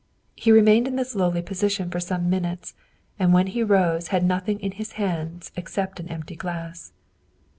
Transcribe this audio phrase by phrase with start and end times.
[0.35, 2.73] He remained in this lowly position for some minutes,
[3.19, 6.91] and when he rose held nothing in his hands except an empty glass.